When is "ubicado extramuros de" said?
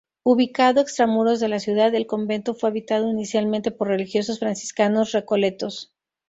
0.23-1.47